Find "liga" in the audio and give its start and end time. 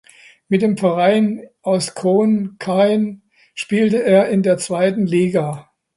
5.05-5.69